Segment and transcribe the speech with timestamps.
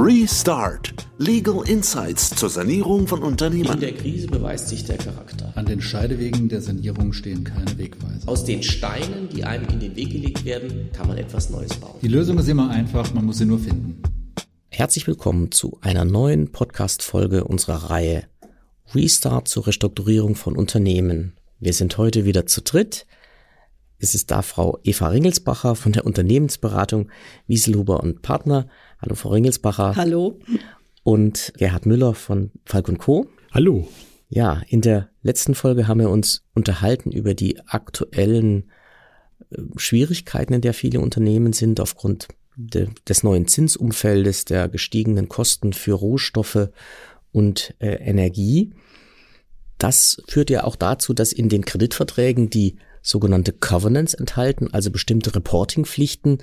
[0.00, 0.94] Restart.
[1.18, 3.72] Legal Insights zur Sanierung von Unternehmen.
[3.72, 5.52] In der Krise beweist sich der Charakter.
[5.56, 8.28] An den Scheidewegen der Sanierung stehen keine Wegweiser.
[8.28, 11.98] Aus den Steinen, die einem in den Weg gelegt werden, kann man etwas Neues bauen.
[12.00, 14.00] Die Lösung ist immer einfach, man muss sie nur finden.
[14.68, 18.22] Herzlich willkommen zu einer neuen Podcast-Folge unserer Reihe
[18.94, 21.32] Restart zur Restrukturierung von Unternehmen.
[21.58, 23.04] Wir sind heute wieder zu dritt.
[23.98, 27.10] Es ist da Frau Eva Ringelsbacher von der Unternehmensberatung
[27.48, 28.68] Wieselhuber und Partner.
[29.02, 29.96] Hallo Frau Ringelsbacher.
[29.96, 30.38] Hallo.
[31.02, 33.26] Und Gerhard Müller von Falk Co.
[33.50, 33.88] Hallo.
[34.28, 38.70] Ja, in der letzten Folge haben wir uns unterhalten über die aktuellen
[39.50, 45.72] äh, Schwierigkeiten, in der viele Unternehmen sind aufgrund de, des neuen Zinsumfeldes, der gestiegenen Kosten
[45.72, 46.68] für Rohstoffe
[47.32, 48.74] und äh, Energie.
[49.78, 55.34] Das führt ja auch dazu, dass in den Kreditverträgen die sogenannte Covenants enthalten, also bestimmte
[55.34, 56.38] Reportingpflichten.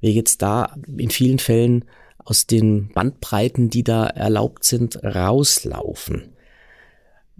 [0.00, 1.84] Wir jetzt da in vielen Fällen
[2.18, 6.34] aus den Bandbreiten, die da erlaubt sind, rauslaufen.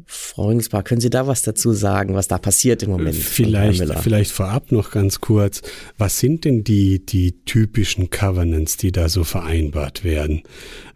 [0.07, 3.15] Frau Ringsbach, können Sie da was dazu sagen, was da passiert im Moment?
[3.15, 5.63] Vielleicht, vielleicht vorab noch ganz kurz.
[5.99, 10.43] Was sind denn die, die typischen Covenants, die da so vereinbart werden?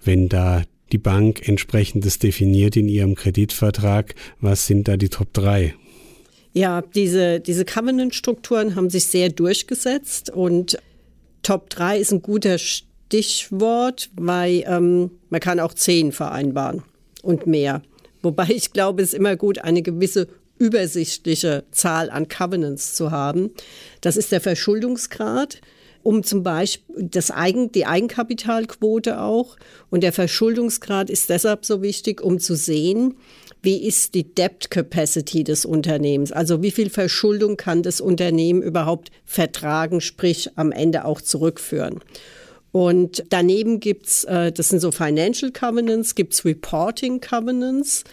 [0.02, 5.74] Wenn da die Bank entsprechendes definiert in ihrem Kreditvertrag, was sind da die Top 3?
[6.52, 10.78] Ja, diese, diese Covenant-Strukturen haben sich sehr durchgesetzt und
[11.42, 16.82] Top 3 ist ein guter Stichwort, weil ähm, man kann auch 10 vereinbaren
[17.22, 17.82] und mehr.
[18.22, 23.50] Wobei ich glaube, es ist immer gut, eine gewisse übersichtliche Zahl an Covenants zu haben.
[24.00, 25.60] Das ist der Verschuldungsgrad,
[26.02, 29.56] um zum Beispiel das Eigen, die Eigenkapitalquote auch.
[29.90, 33.14] Und der Verschuldungsgrad ist deshalb so wichtig, um zu sehen,
[33.62, 36.32] wie ist die Debt Capacity des Unternehmens?
[36.32, 42.00] Also wie viel Verschuldung kann das Unternehmen überhaupt vertragen, sprich am Ende auch zurückführen?
[42.70, 48.04] Und daneben gibt's, äh, das sind so Financial Covenants, gibt's Reporting Covenants.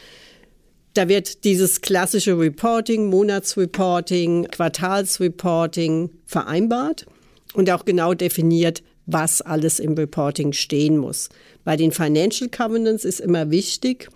[0.93, 7.05] Da wird dieses klassische Reporting, Monatsreporting, Quartalsreporting vereinbart
[7.53, 11.29] und auch genau definiert, was alles im Reporting stehen muss.
[11.63, 14.09] Bei den Financial Covenants ist immer wichtig,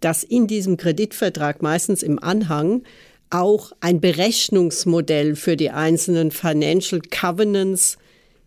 [0.00, 2.82] dass in diesem Kreditvertrag meistens im Anhang
[3.30, 7.98] auch ein Berechnungsmodell für die einzelnen Financial Covenants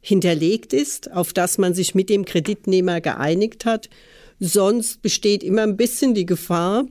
[0.01, 3.89] hinterlegt ist, auf das man sich mit dem Kreditnehmer geeinigt hat.
[4.39, 6.85] Sonst besteht immer ein bisschen die Gefahr,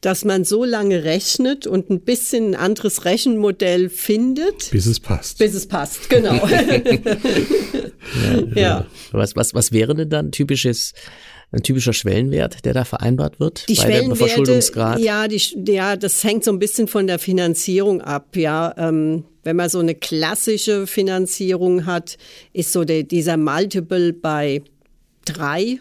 [0.00, 4.70] dass man so lange rechnet und ein bisschen ein anderes Rechenmodell findet.
[4.70, 5.38] Bis es passt.
[5.38, 6.34] Bis es passt, genau.
[8.54, 8.86] ja, ja.
[9.12, 10.94] Was, was, was wäre denn dann typisches
[11.52, 15.00] ein typischer Schwellenwert, der da vereinbart wird die bei dem Verschuldungsgrad?
[15.00, 18.36] Ja, die, ja, das hängt so ein bisschen von der Finanzierung ab.
[18.36, 22.18] Ja, ähm, wenn man so eine klassische Finanzierung hat,
[22.52, 24.62] ist so der, dieser Multiple bei
[25.24, 25.80] drei.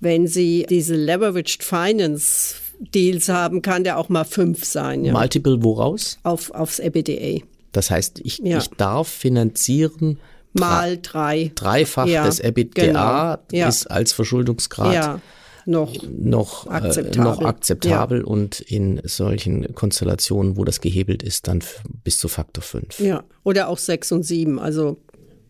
[0.00, 5.04] Wenn Sie diese Leveraged Finance Deals haben, kann der auch mal fünf sein.
[5.04, 5.12] Ja.
[5.12, 6.18] Multiple woraus?
[6.22, 7.44] Auf, aufs EBITDA.
[7.72, 8.58] Das heißt, ich, ja.
[8.58, 10.18] ich darf finanzieren
[10.54, 11.52] mal drei.
[11.54, 13.58] Dreifach ja, des EBITDA genau.
[13.58, 13.68] ja.
[13.68, 15.20] ist als Verschuldungsgrad ja,
[15.66, 21.62] noch, noch akzeptabel, äh, noch akzeptabel und in solchen Konstellationen, wo das gehebelt ist, dann
[22.02, 23.00] bis zu Faktor 5.
[23.00, 24.58] Ja, oder auch 6 und 7.
[24.58, 24.98] Also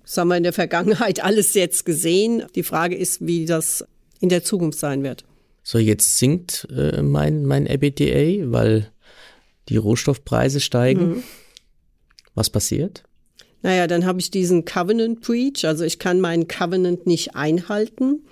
[0.03, 2.45] das haben wir in der Vergangenheit alles jetzt gesehen.
[2.55, 3.85] Die Frage ist, wie das
[4.21, 5.25] in der Zukunft sein wird.
[5.63, 8.91] So, jetzt sinkt äh, mein, mein EBITDA, weil
[9.69, 11.09] die Rohstoffpreise steigen.
[11.09, 11.23] Mhm.
[12.35, 13.05] Was passiert?
[13.65, 18.23] Naja, dann habe ich diesen Covenant Breach, also ich kann meinen Covenant nicht einhalten.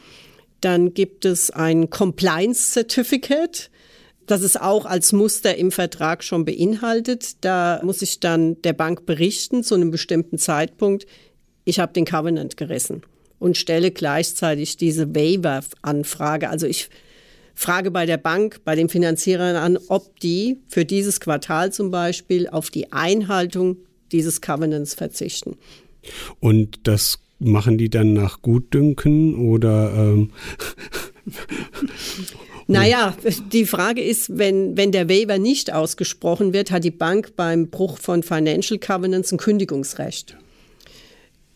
[0.60, 3.70] Dann gibt es ein Compliance Certificate.
[4.26, 7.36] Das ist auch als Muster im Vertrag schon beinhaltet.
[7.40, 11.06] Da muss ich dann der Bank berichten zu einem bestimmten Zeitpunkt,
[11.64, 13.00] ich habe den Covenant gerissen
[13.38, 16.50] und stelle gleichzeitig diese Waiver-Anfrage.
[16.50, 16.90] Also ich
[17.54, 22.50] frage bei der Bank, bei den Finanzierern an, ob die für dieses Quartal zum Beispiel
[22.50, 23.78] auf die Einhaltung
[24.12, 25.56] dieses Covenants verzichten.
[26.40, 29.92] Und das machen die dann nach Gutdünken oder?
[29.94, 30.30] Ähm
[32.68, 33.16] Naja,
[33.52, 37.98] die Frage ist, wenn, wenn der Waiver nicht ausgesprochen wird, hat die Bank beim Bruch
[37.98, 40.36] von Financial Covenants ein Kündigungsrecht.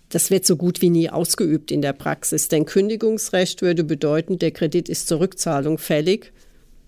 [0.08, 4.50] Das wird so gut wie nie ausgeübt in der Praxis, denn Kündigungsrecht würde bedeuten, der
[4.50, 6.32] Kredit ist zur Rückzahlung fällig.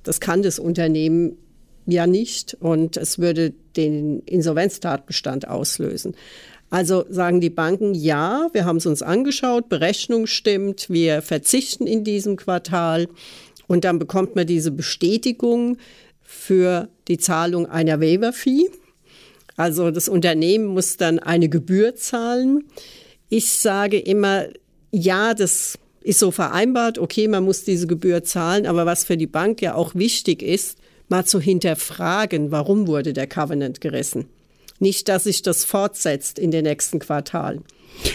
[0.03, 1.37] Das kann das Unternehmen
[1.93, 6.15] ja nicht und es würde den Insolvenztatbestand auslösen.
[6.71, 12.05] Also sagen die Banken, ja, wir haben es uns angeschaut, Berechnung stimmt, wir verzichten in
[12.05, 13.09] diesem Quartal
[13.67, 15.79] und dann bekommt man diese Bestätigung
[16.23, 18.69] für die Zahlung einer Waiver-Fee.
[19.57, 22.65] Also das Unternehmen muss dann eine Gebühr zahlen.
[23.31, 24.45] Ich sage immer,
[24.93, 29.27] ja, das ist so vereinbart, okay, man muss diese Gebühr zahlen, aber was für die
[29.27, 34.27] Bank ja auch wichtig ist, mal zu hinterfragen, warum wurde der Covenant gerissen.
[34.79, 37.65] Nicht, dass sich das fortsetzt in den nächsten Quartalen.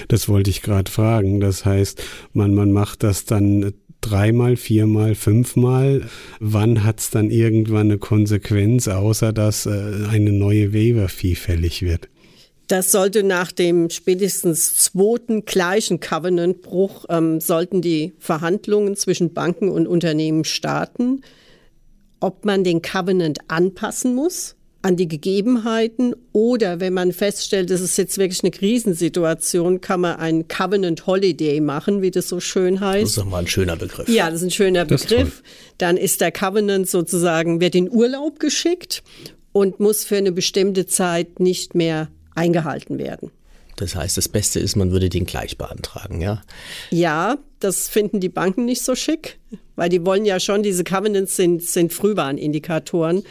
[0.08, 1.40] Das wollte ich gerade fragen.
[1.40, 2.02] Das heißt,
[2.32, 6.10] man, man macht das dann dreimal, viermal, fünfmal.
[6.40, 9.70] Wann hat es dann irgendwann eine Konsequenz, außer dass äh,
[10.10, 12.10] eine neue Waiver-Fee fällig wird?
[12.68, 19.88] Das sollte nach dem spätestens zweiten gleichen Covenant-Bruch, ähm, sollten die Verhandlungen zwischen Banken und
[19.88, 21.22] Unternehmen starten,
[22.24, 27.98] ob man den Covenant anpassen muss an die Gegebenheiten oder wenn man feststellt, das ist
[27.98, 33.04] jetzt wirklich eine Krisensituation, kann man einen Covenant Holiday machen, wie das so schön heißt.
[33.04, 34.08] Das ist doch mal ein schöner Begriff.
[34.08, 35.44] Ja, das ist ein schöner das Begriff.
[35.78, 39.04] Dann ist der Covenant sozusagen, wird in Urlaub geschickt
[39.52, 43.32] und muss für eine bestimmte Zeit nicht mehr eingehalten werden.
[43.76, 46.42] Das heißt, das Beste ist, man würde den gleich beantragen, ja?
[46.92, 49.40] Ja, das finden die Banken nicht so schick,
[49.76, 53.24] weil die wollen ja schon, diese Covenants sind, sind Frühwarnindikatoren.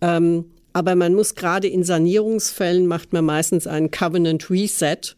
[0.00, 5.14] Ähm, aber man muss gerade in Sanierungsfällen macht man meistens einen Covenant Reset,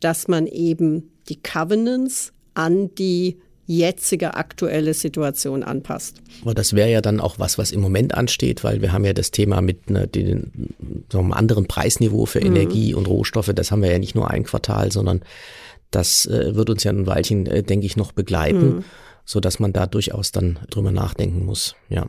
[0.00, 6.20] dass man eben die Covenants an die jetzige aktuelle Situation anpasst.
[6.42, 9.12] Aber das wäre ja dann auch was, was im Moment ansteht, weil wir haben ja
[9.12, 10.74] das Thema mit ne, den,
[11.10, 12.56] so einem anderen Preisniveau für mhm.
[12.56, 13.50] Energie und Rohstoffe.
[13.54, 15.22] Das haben wir ja nicht nur ein Quartal, sondern
[15.90, 18.84] das äh, wird uns ja ein Weilchen, äh, denke ich, noch begleiten, mhm.
[19.24, 21.74] so dass man da durchaus dann drüber nachdenken muss.
[21.88, 22.08] Ja.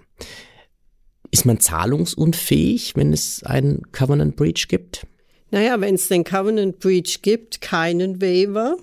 [1.31, 5.05] Ist man zahlungsunfähig, wenn es einen Covenant Breach gibt?
[5.51, 8.77] Naja, wenn es den Covenant Breach gibt, keinen Waiver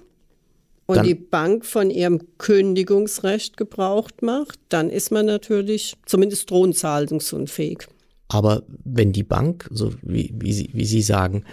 [0.92, 7.86] und dann, die Bank von ihrem Kündigungsrecht gebraucht macht, dann ist man natürlich zumindest drohenzahlungsunfähig.
[8.28, 11.44] Aber wenn die Bank, so wie, wie, Sie, wie Sie sagen,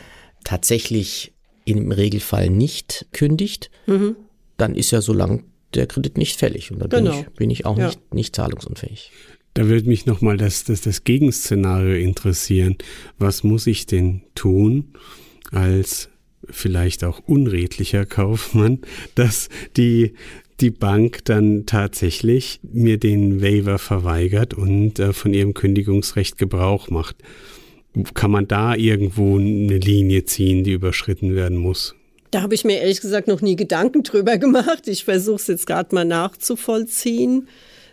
[0.44, 1.33] tatsächlich
[1.65, 4.15] im Regelfall nicht kündigt, mhm.
[4.57, 5.44] dann ist ja so lang
[5.74, 7.12] der Kredit nicht fällig und dann genau.
[7.12, 7.88] bin, ich, bin ich auch ja.
[7.88, 9.12] nicht, nicht zahlungsunfähig.
[9.53, 12.77] Da würde mich nochmal das, das, das Gegenszenario interessieren.
[13.18, 14.94] Was muss ich denn tun
[15.51, 16.09] als
[16.51, 18.79] vielleicht auch unredlicher Kaufmann,
[19.15, 20.13] dass die,
[20.59, 27.17] die Bank dann tatsächlich mir den Waiver verweigert und äh, von ihrem Kündigungsrecht Gebrauch macht?
[28.13, 31.95] Kann man da irgendwo eine Linie ziehen, die überschritten werden muss?
[32.31, 34.87] Da habe ich mir ehrlich gesagt noch nie Gedanken drüber gemacht.
[34.87, 37.47] Ich versuche es jetzt gerade mal nachzuvollziehen.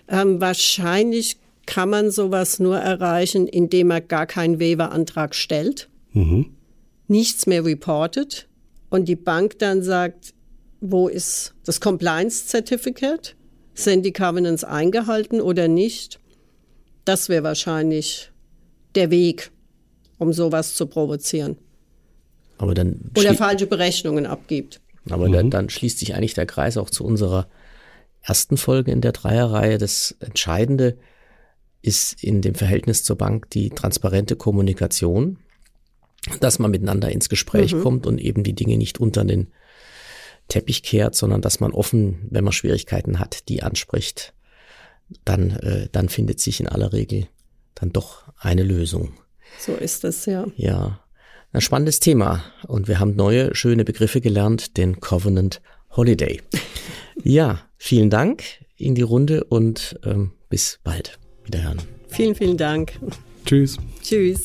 [0.09, 6.47] Ähm, wahrscheinlich kann man sowas nur erreichen, indem er gar keinen Waiver-Antrag stellt, mhm.
[7.09, 8.49] Nichts mehr reportet
[8.91, 10.35] und die Bank dann sagt,
[10.81, 13.37] wo ist das Compliance Certificate?
[13.75, 16.19] Sind die Covenants eingehalten oder nicht?
[17.05, 18.33] Das wäre wahrscheinlich
[18.95, 19.51] der Weg,
[20.19, 21.57] um sowas zu provozieren.
[22.59, 24.81] Aber dann oder falsche Berechnungen abgibt.
[25.11, 25.33] Aber mhm.
[25.33, 27.49] dann, dann schließt sich eigentlich der Kreis auch zu unserer
[28.23, 29.79] ersten Folge in der Dreierreihe.
[29.79, 30.99] Das Entscheidende
[31.83, 35.39] ist in dem Verhältnis zur Bank die transparente Kommunikation,
[36.41, 37.83] dass man miteinander ins Gespräch mhm.
[37.83, 39.49] kommt und eben die Dinge nicht unter den
[40.49, 44.33] Teppich kehrt, sondern dass man offen, wenn man Schwierigkeiten hat, die anspricht,
[45.25, 47.27] dann, äh, dann findet sich in aller Regel
[47.75, 49.15] dann doch eine Lösung.
[49.59, 50.47] So ist es, ja.
[50.57, 51.01] Ja,
[51.53, 52.45] ein spannendes Thema.
[52.67, 56.41] Und wir haben neue, schöne Begriffe gelernt, den Covenant Holiday.
[57.23, 58.43] ja, vielen Dank
[58.77, 61.19] in die Runde und ähm, bis bald.
[61.45, 61.79] Wiederhören.
[62.09, 62.99] Vielen, vielen Dank.
[63.45, 63.77] Tschüss.
[64.03, 64.43] Tschüss.